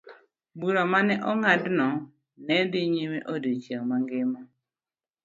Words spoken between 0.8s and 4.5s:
ma ne ong'adno ne dhi nyime odiechieng' mangima.